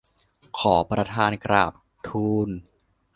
[0.59, 1.73] ขอประธานกราบ
[2.07, 2.49] ทูล